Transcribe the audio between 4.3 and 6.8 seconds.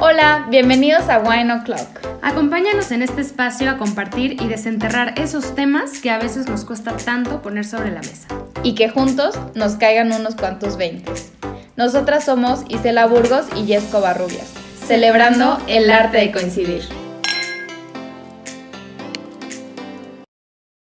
y desenterrar esos temas que a veces nos